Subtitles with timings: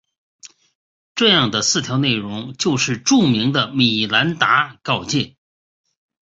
[1.13, 5.35] 这样的四条内容就是著名的米兰达告诫。